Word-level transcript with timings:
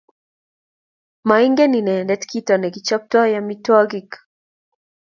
maingen 1.27 1.77
inendet 1.79 2.21
kito 2.31 2.53
ne 2.57 2.67
kichoptoi 2.73 3.31
amitwogik 3.39 4.11